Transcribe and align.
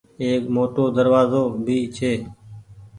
ايڪ 0.21 0.43
موٽو 0.55 0.83
دروآزو 0.97 1.43
ڀي 1.65 1.79
ڇي۔ 1.95 2.11